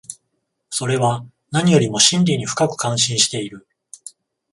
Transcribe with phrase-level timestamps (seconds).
[0.71, 3.67] それは何よりも真理に深く関心している。